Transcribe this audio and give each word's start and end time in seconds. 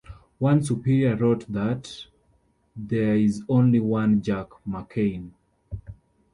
One 0.39 0.63
superior 0.63 1.15
wrote 1.15 1.45
that: 1.51 2.07
There 2.75 3.15
is 3.15 3.43
only 3.47 3.79
one 3.79 4.23
Jack 4.23 4.47
McCain! 4.67 5.33